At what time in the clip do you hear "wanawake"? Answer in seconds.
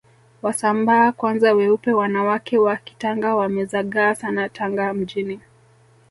1.93-2.57